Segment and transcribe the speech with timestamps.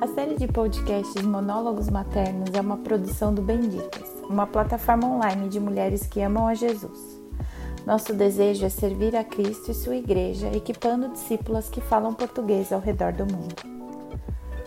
[0.00, 5.60] A série de podcasts Monólogos Maternos é uma produção do Benditas, uma plataforma online de
[5.60, 7.20] mulheres que amam a Jesus.
[7.84, 12.80] Nosso desejo é servir a Cristo e sua igreja, equipando discípulas que falam português ao
[12.80, 13.54] redor do mundo.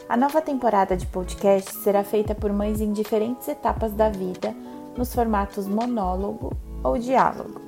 [0.08, 4.56] A nova temporada de podcast será feita por mães em diferentes etapas da vida,
[4.96, 7.60] nos formatos monólogo ou diálogo.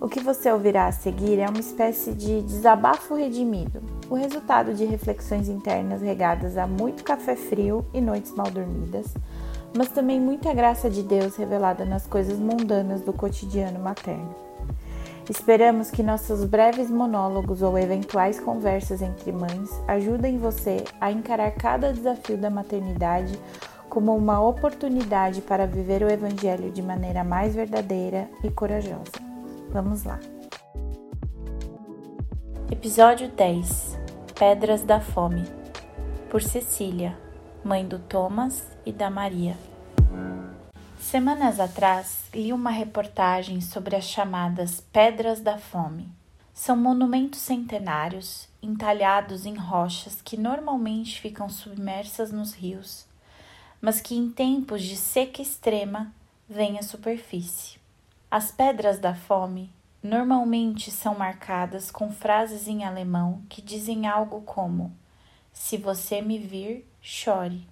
[0.00, 4.84] O que você ouvirá a seguir é uma espécie de desabafo redimido, o resultado de
[4.84, 9.06] reflexões internas regadas a muito café frio e noites mal dormidas,
[9.76, 14.34] mas também muita graça de Deus revelada nas coisas mundanas do cotidiano materno.
[15.28, 21.92] Esperamos que nossos breves monólogos ou eventuais conversas entre mães ajudem você a encarar cada
[21.92, 23.38] desafio da maternidade
[23.88, 29.12] como uma oportunidade para viver o Evangelho de maneira mais verdadeira e corajosa.
[29.70, 30.20] Vamos lá!
[32.70, 34.03] Episódio 10
[34.36, 35.44] Pedras da Fome
[36.28, 37.16] por Cecília,
[37.64, 39.56] mãe do Thomas e da Maria.
[40.98, 46.08] Semanas atrás, li uma reportagem sobre as chamadas Pedras da Fome.
[46.52, 53.06] São monumentos centenários entalhados em rochas que normalmente ficam submersas nos rios,
[53.80, 56.12] mas que em tempos de seca extrema
[56.48, 57.78] vêm à superfície.
[58.28, 59.70] As Pedras da Fome
[60.04, 64.94] normalmente são marcadas com frases em alemão que dizem algo como:
[65.50, 67.66] Se você me vir, chore.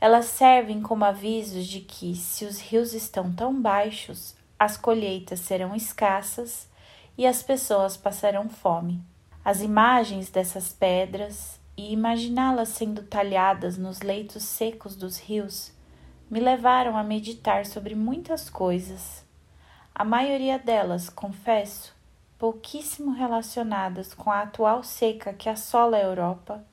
[0.00, 5.74] Elas servem como avisos de que, se os rios estão tão baixos, as colheitas serão
[5.74, 6.68] escassas
[7.18, 9.02] e as pessoas passarão fome.
[9.44, 15.72] As imagens dessas pedras e imaginá-las sendo talhadas nos leitos secos dos rios
[16.30, 19.24] me levaram a meditar sobre muitas coisas.
[19.96, 21.94] A maioria delas, confesso,
[22.36, 26.64] pouquíssimo relacionadas com a atual seca que assola a Europa,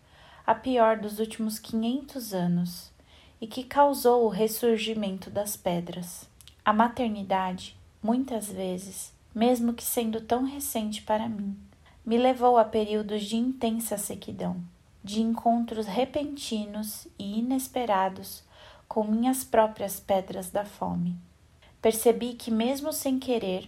[0.43, 2.91] a pior dos últimos 500 anos
[3.39, 6.27] e que causou o ressurgimento das pedras.
[6.65, 11.55] A maternidade, muitas vezes, mesmo que sendo tão recente para mim,
[12.03, 14.57] me levou a períodos de intensa sequidão,
[15.03, 18.43] de encontros repentinos e inesperados
[18.87, 21.15] com minhas próprias pedras da fome.
[21.81, 23.67] Percebi que, mesmo sem querer,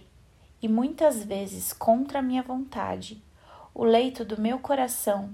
[0.62, 3.22] e muitas vezes contra minha vontade,
[3.74, 5.30] o leito do meu coração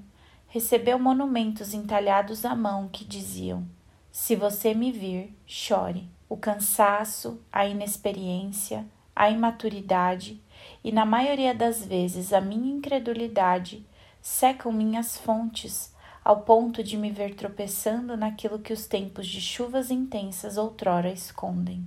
[0.49, 3.67] recebeu monumentos entalhados à mão que diziam:
[4.11, 6.09] se você me vir, chore.
[6.29, 10.41] O cansaço, a inexperiência, a imaturidade
[10.83, 13.85] e, na maioria das vezes, a minha incredulidade
[14.23, 15.93] secam minhas fontes
[16.25, 21.85] ao ponto de me ver tropeçando naquilo que os tempos de chuvas intensas outrora escondem.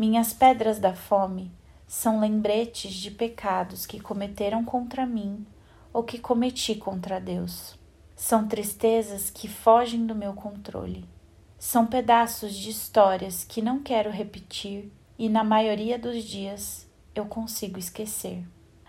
[0.00, 1.52] Minhas pedras da fome
[1.86, 5.44] são lembretes de pecados que cometeram contra mim
[5.92, 7.78] ou que cometi contra Deus.
[8.16, 11.04] São tristezas que fogem do meu controle.
[11.58, 17.78] São pedaços de histórias que não quero repetir e, na maioria dos dias, eu consigo
[17.78, 18.42] esquecer,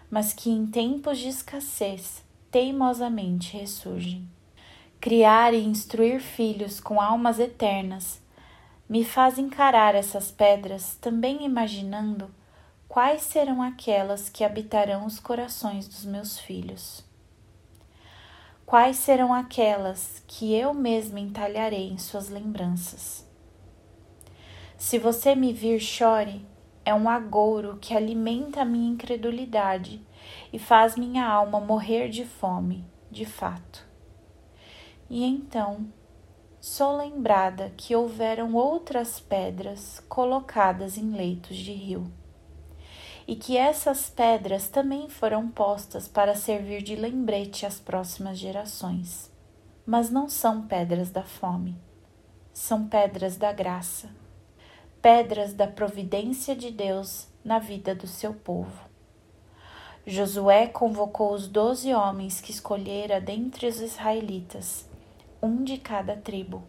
[0.09, 4.29] mas que em tempos de escassez teimosamente ressurgem.
[5.01, 8.20] Criar e instruir filhos com almas eternas
[8.91, 12.29] me faz encarar essas pedras também imaginando
[12.89, 17.01] quais serão aquelas que habitarão os corações dos meus filhos.
[18.65, 23.25] Quais serão aquelas que eu mesma entalharei em suas lembranças?
[24.77, 26.45] Se você me vir, chore,
[26.83, 30.05] é um agouro que alimenta a minha incredulidade
[30.51, 33.87] e faz minha alma morrer de fome, de fato.
[35.09, 35.87] E então
[36.61, 42.11] sou lembrada que houveram outras pedras colocadas em leitos de rio
[43.27, 49.31] e que essas pedras também foram postas para servir de lembrete às próximas gerações.
[49.83, 51.75] Mas não são pedras da fome,
[52.53, 54.09] são pedras da graça,
[55.01, 58.87] pedras da providência de Deus na vida do seu povo.
[60.05, 64.90] Josué convocou os doze homens que escolhera dentre os israelitas,
[65.41, 66.63] um de cada tribo,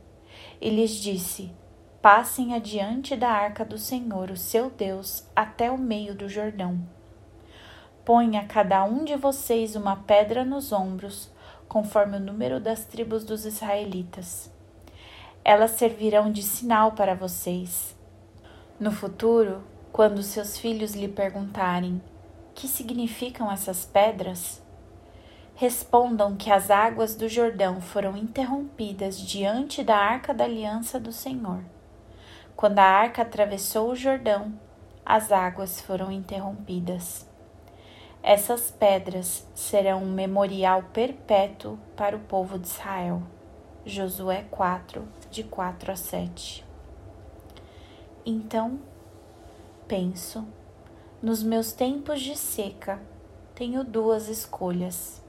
[0.61, 1.53] e lhes disse:
[2.01, 6.81] passem adiante da arca do Senhor, o seu Deus, até o meio do Jordão.
[8.05, 11.31] Ponha cada um de vocês uma pedra nos ombros,
[11.69, 14.51] conforme o número das tribos dos israelitas.
[15.45, 17.97] Elas servirão de sinal para vocês.
[18.81, 22.03] No futuro, quando seus filhos lhe perguntarem:
[22.55, 24.62] Que significam essas pedras?
[25.55, 31.63] Respondam que as águas do Jordão foram interrompidas diante da arca da aliança do Senhor.
[32.57, 34.53] Quando a arca atravessou o Jordão,
[35.05, 37.27] as águas foram interrompidas.
[38.23, 43.23] Essas pedras serão um memorial perpétuo para o povo de Israel.
[43.85, 46.65] Josué 4, de 4 a 7.
[48.25, 48.79] Então,
[49.89, 50.47] penso,
[51.21, 53.01] nos meus tempos de seca,
[53.55, 55.22] tenho duas escolhas: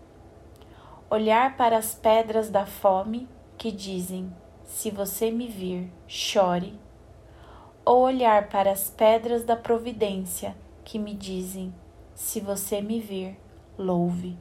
[1.13, 6.79] olhar para as pedras da fome que dizem: se você me vir, chore,
[7.85, 11.71] ou olhar para as pedras da providência que me dizem:
[12.15, 13.39] se você me vir,
[13.77, 14.35] louve.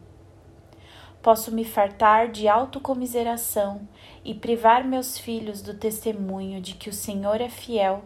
[1.20, 3.86] Posso me fartar de autocomiseração
[4.24, 8.02] e privar meus filhos do testemunho de que o Senhor é fiel,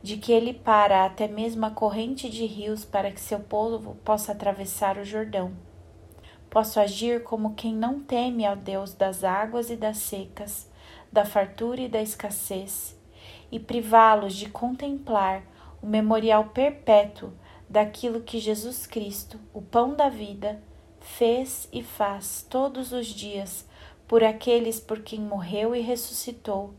[0.00, 4.30] de que ele para até mesmo a corrente de rios para que seu povo possa
[4.30, 5.73] atravessar o Jordão.
[6.54, 10.70] Posso agir como quem não teme ao Deus das águas e das secas,
[11.10, 12.96] da fartura e da escassez,
[13.50, 15.42] e privá-los de contemplar
[15.82, 17.32] o memorial perpétuo
[17.68, 20.62] daquilo que Jesus Cristo, o pão da vida,
[21.00, 23.66] fez e faz todos os dias
[24.06, 26.72] por aqueles por quem morreu e ressuscitou,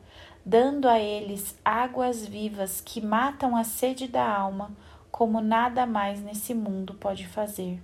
[0.46, 4.72] dando a eles águas vivas que matam a sede da alma,
[5.12, 7.82] como nada mais nesse mundo pode fazer.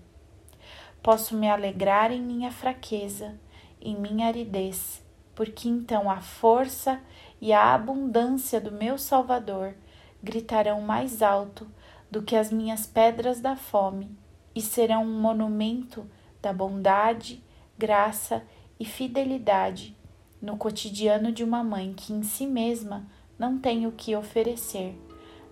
[1.04, 3.40] Posso me alegrar em minha fraqueza,
[3.82, 5.04] em minha aridez,
[5.34, 7.02] porque então a força
[7.40, 9.74] e a abundância do meu Salvador
[10.22, 11.68] gritarão mais alto
[12.10, 14.16] do que as minhas pedras da fome
[14.54, 16.06] e serão um monumento
[16.42, 17.44] da bondade,
[17.78, 18.44] graça
[18.80, 19.96] e fidelidade
[20.42, 23.06] no cotidiano de uma mãe que em si mesma
[23.38, 25.00] não tem o que oferecer,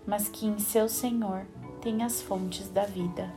[0.06, 1.46] mas que em seu Senhor
[1.81, 3.31] tem as fontes da vida.